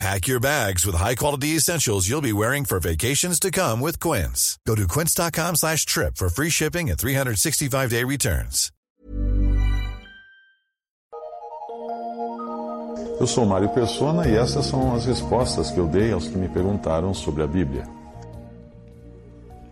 [0.00, 4.58] Pack your bags with high-quality essentials you'll be wearing for vacations to come with Quince.
[4.66, 8.70] Go to quince.com slash trip for free shipping and 365-day returns.
[13.20, 16.48] Eu sou Mário Persona e essas são as respostas que eu dei aos que me
[16.48, 17.84] perguntaram sobre a Bíblia.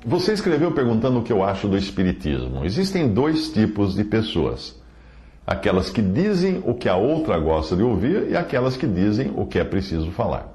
[0.07, 2.65] Você escreveu perguntando o que eu acho do Espiritismo.
[2.65, 4.81] Existem dois tipos de pessoas.
[5.47, 9.47] Aquelas que dizem o que a outra gosta de ouvir e aquelas que dizem o
[9.47, 10.53] que é preciso falar.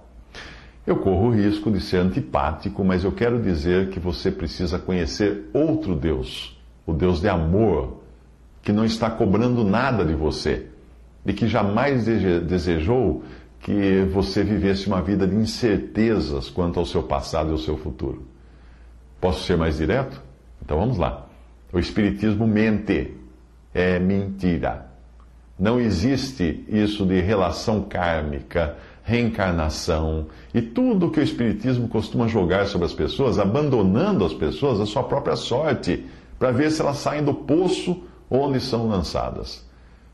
[0.85, 5.49] Eu corro o risco de ser antipático, mas eu quero dizer que você precisa conhecer
[5.53, 8.01] outro Deus, o Deus de amor,
[8.63, 10.67] que não está cobrando nada de você
[11.25, 13.23] e que jamais desejou
[13.59, 18.25] que você vivesse uma vida de incertezas quanto ao seu passado e ao seu futuro.
[19.19, 20.21] Posso ser mais direto?
[20.63, 21.27] Então vamos lá.
[21.73, 23.13] O Espiritismo mente
[23.73, 24.86] é mentira.
[25.59, 32.85] Não existe isso de relação kármica, reencarnação e tudo que o Espiritismo costuma jogar sobre
[32.85, 36.05] as pessoas, abandonando as pessoas à sua própria sorte,
[36.37, 39.65] para ver se elas saem do poço onde são lançadas.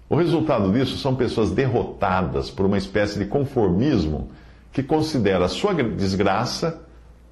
[0.10, 4.30] O resultado disso são pessoas derrotadas por uma espécie de conformismo
[4.72, 6.82] que considera a sua desgraça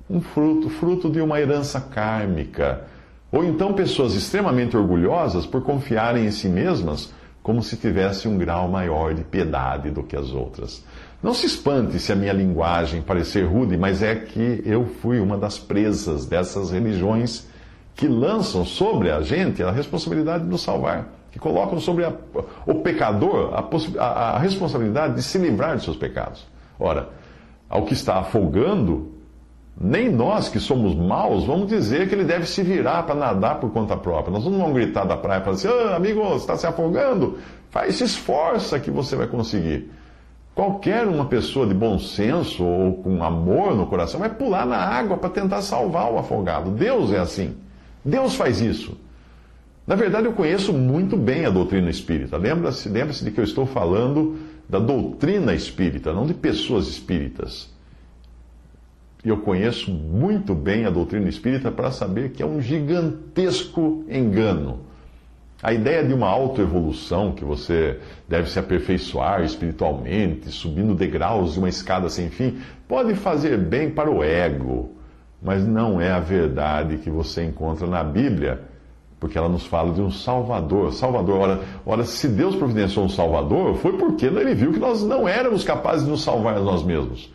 [0.09, 2.85] um fruto, fruto de uma herança kármica
[3.31, 8.67] ou então pessoas extremamente orgulhosas por confiarem em si mesmas como se tivessem um grau
[8.67, 10.83] maior de piedade do que as outras.
[11.21, 15.37] Não se espante se a minha linguagem parecer rude, mas é que eu fui uma
[15.37, 17.47] das presas dessas religiões
[17.95, 22.13] que lançam sobre a gente a responsabilidade de nos salvar, que colocam sobre a,
[22.65, 26.45] o pecador a, a, a responsabilidade de se livrar de seus pecados.
[26.79, 27.09] Ora,
[27.69, 29.11] ao que está afogando,
[29.79, 33.71] nem nós que somos maus vamos dizer que ele deve se virar para nadar por
[33.71, 34.31] conta própria.
[34.31, 37.37] Nós não vamos gritar da praia para dizer, assim, ah, amigo, você está se afogando.
[37.69, 39.89] Faz, se esforça que você vai conseguir.
[40.53, 45.17] Qualquer uma pessoa de bom senso ou com amor no coração vai pular na água
[45.17, 46.71] para tentar salvar o afogado.
[46.71, 47.55] Deus é assim.
[48.03, 48.97] Deus faz isso.
[49.87, 52.37] Na verdade, eu conheço muito bem a doutrina espírita.
[52.37, 54.39] Lembra-se lembra de que eu estou falando
[54.69, 57.69] da doutrina espírita, não de pessoas espíritas.
[59.23, 64.79] E eu conheço muito bem a doutrina espírita para saber que é um gigantesco engano.
[65.61, 71.69] A ideia de uma autoevolução, que você deve se aperfeiçoar espiritualmente, subindo degraus de uma
[71.69, 74.89] escada sem fim, pode fazer bem para o ego,
[75.39, 78.61] mas não é a verdade que você encontra na Bíblia,
[79.19, 80.93] porque ela nos fala de um Salvador.
[80.93, 85.27] Salvador, ora, ora se Deus providenciou um Salvador, foi porque ele viu que nós não
[85.27, 87.31] éramos capazes de nos salvar nós mesmos.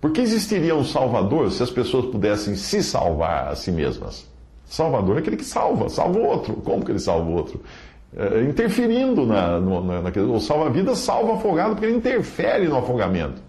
[0.00, 4.26] Por que existiria um Salvador se as pessoas pudessem se salvar a si mesmas?
[4.64, 6.54] Salvador é aquele que salva, salva o outro.
[6.54, 7.60] Como que ele salva o outro?
[8.16, 10.10] É, interferindo na, na.
[10.32, 13.48] O salva-vidas salva afogado porque ele interfere no afogamento.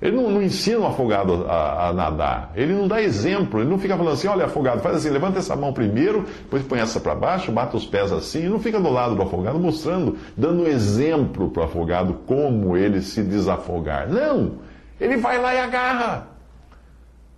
[0.00, 2.52] Ele não, não ensina o afogado a, a, nadar.
[2.54, 3.60] Ele não dá exemplo.
[3.60, 6.78] Ele não fica falando assim: olha, afogado, faz assim, levanta essa mão primeiro, depois põe
[6.78, 8.46] essa para baixo, bate os pés assim.
[8.46, 13.02] E não fica do lado do afogado mostrando, dando exemplo para o afogado como ele
[13.02, 14.08] se desafogar.
[14.08, 14.69] Não!
[15.00, 16.28] Ele vai lá e agarra.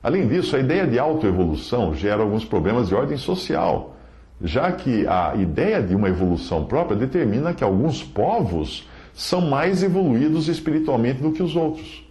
[0.03, 3.95] Além disso, a ideia de autoevolução gera alguns problemas de ordem social,
[4.43, 10.49] já que a ideia de uma evolução própria determina que alguns povos são mais evoluídos
[10.49, 12.05] espiritualmente do que os outros.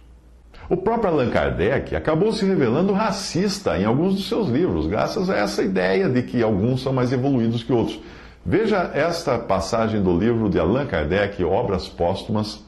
[0.70, 5.36] O próprio Allan Kardec acabou se revelando racista em alguns dos seus livros, graças a
[5.36, 8.00] essa ideia de que alguns são mais evoluídos que outros.
[8.44, 12.64] Veja esta passagem do livro de Allan Kardec, Obras Póstumas,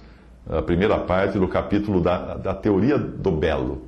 [0.48, 3.82] a primeira parte do capítulo da, da teoria do belo.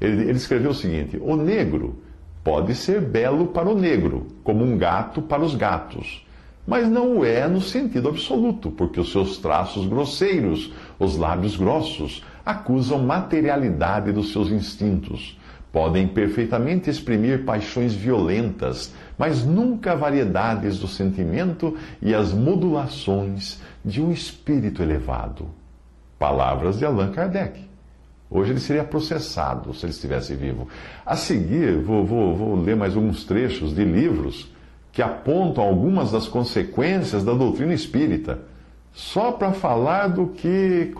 [0.00, 1.98] Ele, ele escreveu o seguinte: O negro
[2.44, 6.26] pode ser belo para o negro, como um gato para os gatos
[6.66, 12.24] mas não o é no sentido absoluto, porque os seus traços grosseiros, os lábios grossos,
[12.44, 15.38] acusam materialidade dos seus instintos.
[15.72, 24.10] Podem perfeitamente exprimir paixões violentas, mas nunca variedades do sentimento e as modulações de um
[24.10, 25.48] espírito elevado.
[26.18, 27.60] Palavras de Allan Kardec.
[28.30, 30.66] Hoje ele seria processado se ele estivesse vivo.
[31.04, 34.50] A seguir, vou, vou, vou ler mais alguns trechos de livros
[34.92, 38.38] que apontam algumas das consequências da doutrina espírita,
[38.92, 40.90] só para falar do que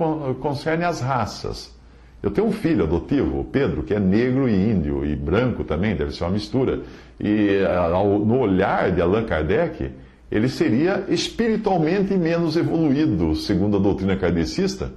[0.41, 1.75] concerne as raças.
[2.23, 5.97] Eu tenho um filho adotivo, o Pedro, que é negro e índio, e branco também,
[5.97, 6.83] deve ser uma mistura.
[7.19, 7.61] E
[8.25, 9.93] no olhar de Allan Kardec,
[10.31, 14.93] ele seria espiritualmente menos evoluído, segundo a doutrina kardecista,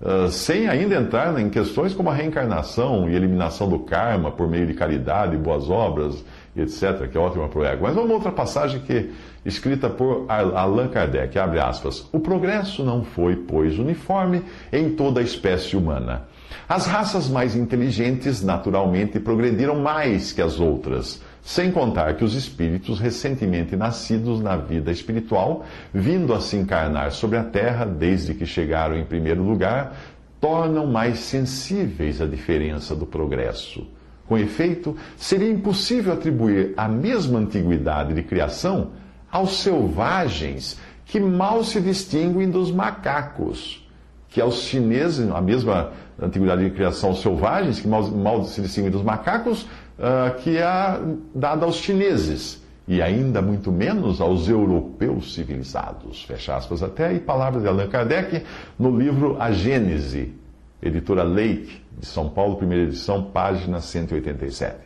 [0.00, 4.66] uh, sem ainda entrar em questões como a reencarnação e eliminação do karma por meio
[4.66, 6.24] de caridade, boas obras,
[6.56, 7.82] etc., que é ótima para o ego.
[7.82, 9.06] Mas vamos a outra passagem que é
[9.44, 12.08] escrita por Allan Kardec, abre aspas.
[12.12, 16.24] O progresso não foi, pois, uniforme em toda a espécie humana.
[16.68, 22.98] As raças mais inteligentes, naturalmente, progrediram mais que as outras sem contar que os espíritos
[22.98, 25.64] recentemente nascidos na vida espiritual,
[25.94, 29.96] vindo a se encarnar sobre a terra desde que chegaram em primeiro lugar,
[30.40, 33.86] tornam mais sensíveis à diferença do progresso.
[34.26, 38.90] Com efeito, seria impossível atribuir a mesma antiguidade de criação
[39.30, 43.88] aos selvagens que mal se distinguem dos macacos,
[44.28, 48.90] que aos chineses, a mesma antiguidade de criação aos selvagens que mal, mal se distinguem
[48.90, 49.64] dos macacos,
[49.98, 51.00] uh, que é
[51.34, 56.22] dada aos chineses e ainda muito menos aos europeus civilizados.
[56.24, 58.44] Fecha aspas até aí, palavras de Allan Kardec
[58.78, 60.32] no livro A Gênese,
[60.80, 64.76] editora Leite, de São Paulo, primeira edição, página 187.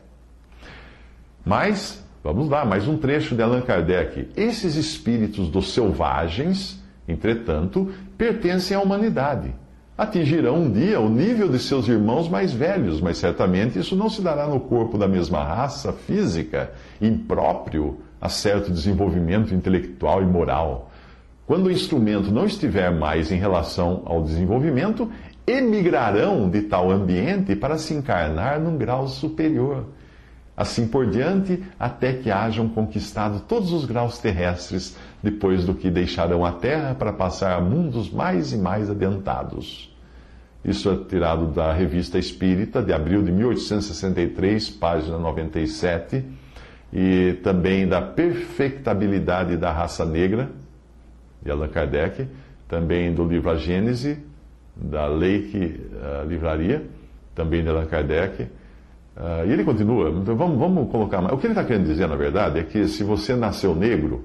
[1.44, 4.30] Mas, vamos lá, mais um trecho de Allan Kardec.
[4.36, 9.52] Esses espíritos dos selvagens, entretanto, pertencem à humanidade
[10.00, 14.22] atingirão um dia o nível de seus irmãos mais velhos, mas certamente isso não se
[14.22, 20.90] dará no corpo da mesma raça física, impróprio a certo desenvolvimento intelectual e moral.
[21.46, 25.10] Quando o instrumento não estiver mais em relação ao desenvolvimento,
[25.46, 29.84] emigrarão de tal ambiente para se encarnar num grau superior.
[30.56, 36.42] Assim por diante, até que hajam conquistado todos os graus terrestres, depois do que deixarão
[36.42, 39.89] a Terra para passar a mundos mais e mais adiantados.
[40.64, 46.22] Isso é tirado da Revista Espírita, de abril de 1863, página 97,
[46.92, 50.50] e também da Perfectabilidade da Raça Negra,
[51.42, 52.26] de Allan Kardec,
[52.68, 54.18] também do livro A Gênese,
[54.76, 56.84] da Lake uh, Livraria,
[57.34, 58.42] também de Allan Kardec.
[58.42, 61.32] Uh, e ele continua, então vamos, vamos colocar mais.
[61.32, 64.24] O que ele está querendo dizer, na verdade, é que se você nasceu negro,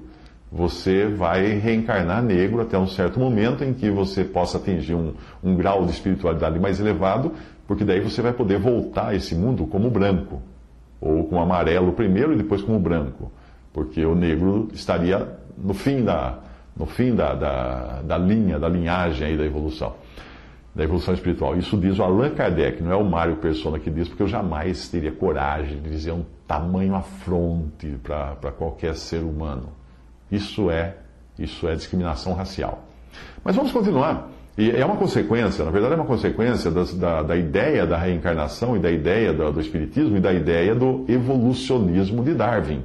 [0.56, 5.12] você vai reencarnar negro até um certo momento em que você possa atingir um,
[5.44, 7.32] um grau de espiritualidade mais elevado,
[7.66, 10.40] porque daí você vai poder voltar a esse mundo como branco,
[10.98, 13.30] ou com amarelo primeiro e depois como branco,
[13.70, 16.38] porque o negro estaria no fim da,
[16.74, 19.92] no fim da, da, da linha, da linhagem aí da evolução,
[20.74, 21.54] da evolução espiritual.
[21.54, 24.88] Isso diz o Allan Kardec, não é o Mário Persona que diz, porque eu jamais
[24.88, 29.68] teria coragem de dizer um tamanho afronte para qualquer ser humano.
[30.30, 30.96] Isso é,
[31.38, 32.84] isso é discriminação racial.
[33.44, 34.30] Mas vamos continuar.
[34.58, 38.74] E é uma consequência, na verdade é uma consequência das, da, da, ideia da reencarnação
[38.74, 42.82] e da ideia do, do Espiritismo e da ideia do evolucionismo de Darwin.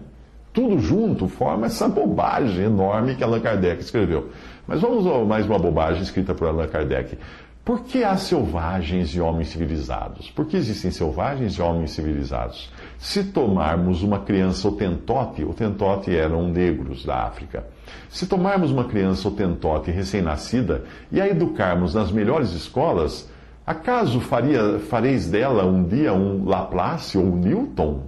[0.51, 4.29] Tudo junto forma essa bobagem enorme que Allan Kardec escreveu.
[4.67, 7.17] Mas vamos a mais uma bobagem escrita por Allan Kardec.
[7.63, 10.29] Por que há selvagens e homens civilizados?
[10.29, 12.69] Por que existem selvagens e homens civilizados?
[13.01, 17.65] Se tomarmos uma criança otentote, otentote eram negros da África.
[18.09, 23.27] Se tomarmos uma criança otentote recém-nascida e a educarmos nas melhores escolas,
[23.65, 28.03] acaso faria, fareis dela um dia um Laplace ou um Newton?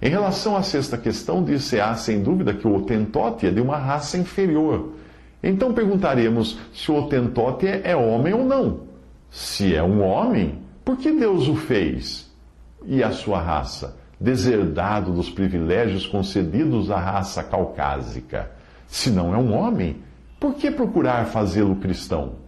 [0.00, 4.16] Em relação à sexta questão, dir-se-á sem dúvida que o otentote é de uma raça
[4.16, 4.96] inferior
[5.42, 8.80] então perguntaremos se o Otentote é homem ou não.
[9.30, 12.28] Se é um homem, por que Deus o fez?
[12.84, 13.96] E a sua raça?
[14.18, 18.50] Deserdado dos privilégios concedidos à raça caucásica.
[18.86, 20.02] Se não é um homem,
[20.40, 22.46] por que procurar fazê-lo cristão?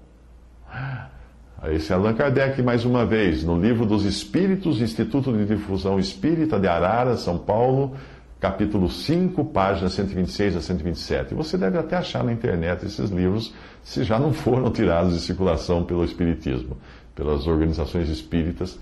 [1.64, 6.58] Esse é Allan Kardec, mais uma vez, no livro dos Espíritos, Instituto de Difusão Espírita
[6.58, 7.96] de Arara, São Paulo,
[8.38, 11.34] capítulo 5, páginas 126 a 127.
[11.34, 15.82] Você deve até achar na internet esses livros, se já não foram tirados de circulação
[15.82, 16.76] pelo Espiritismo,
[17.14, 18.78] pelas organizações espíritas.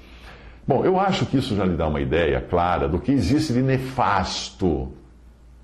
[0.67, 3.63] Bom, eu acho que isso já lhe dá uma ideia clara do que existe de
[3.63, 4.93] nefasto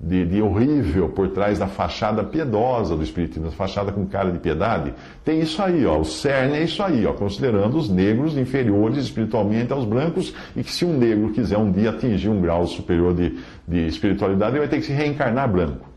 [0.03, 4.39] de, de, horrível por trás da fachada piedosa do Espiritismo, da fachada com cara de
[4.41, 4.93] piedade,
[5.25, 9.73] tem isso aí, ó, o cerne é isso aí, ó, considerando os negros inferiores espiritualmente
[9.73, 13.39] aos brancos e que se um negro quiser um dia atingir um grau superior de,
[13.67, 15.89] de espiritualidade, ele vai ter que se reencarnar branco.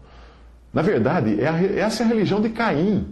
[0.71, 3.07] Na verdade, é a, essa é a religião de Caim.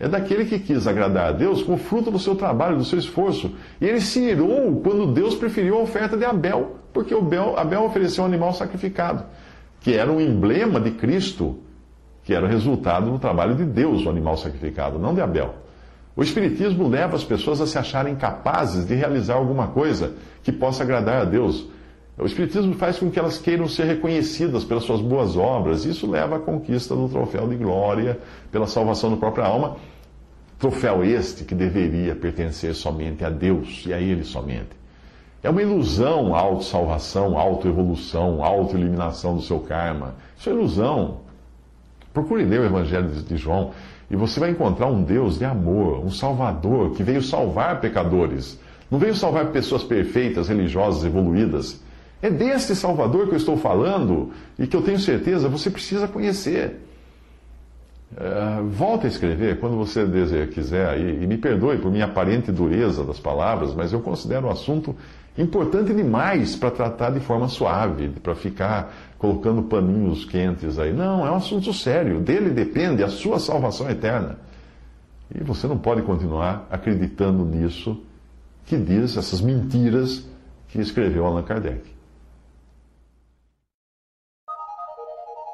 [0.00, 2.98] É daquele que quis agradar a Deus com o fruto do seu trabalho, do seu
[2.98, 3.54] esforço.
[3.80, 8.26] E ele se irou quando Deus preferiu a oferta de Abel, porque Abel ofereceu um
[8.26, 9.24] animal sacrificado
[9.80, 11.58] que era um emblema de Cristo,
[12.22, 15.54] que era o resultado do trabalho de Deus, o animal sacrificado, não de Abel.
[16.14, 20.82] O Espiritismo leva as pessoas a se acharem capazes de realizar alguma coisa que possa
[20.82, 21.66] agradar a Deus.
[22.18, 25.84] O Espiritismo faz com que elas queiram ser reconhecidas pelas suas boas obras.
[25.84, 28.18] Isso leva à conquista do troféu de glória,
[28.52, 29.76] pela salvação da própria alma.
[30.58, 34.80] Troféu este que deveria pertencer somente a Deus e a Ele somente.
[35.42, 40.14] É uma ilusão a autossalvação, autoevolução, autoeliminação do seu karma.
[40.36, 41.20] Isso é ilusão.
[42.12, 43.70] Procure ler o Evangelho de João
[44.10, 48.60] e você vai encontrar um Deus de amor, um Salvador que veio salvar pecadores.
[48.90, 51.80] Não veio salvar pessoas perfeitas, religiosas, evoluídas.
[52.22, 56.80] É desse Salvador que eu estou falando e que eu tenho certeza você precisa conhecer.
[58.12, 63.04] Uh, volta a escrever quando você deseja, quiser, e, me perdoe por minha aparente dureza
[63.04, 64.96] das palavras, mas eu considero o assunto
[65.38, 70.92] importante demais para tratar de forma suave, para ficar colocando paninhos quentes aí.
[70.92, 74.38] Não, é um assunto sério, dele depende a sua salvação eterna.
[75.32, 78.02] E você não pode continuar acreditando nisso
[78.66, 80.28] que diz essas mentiras
[80.68, 81.99] que escreveu Allan Kardec.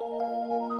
[0.08, 0.75] thank you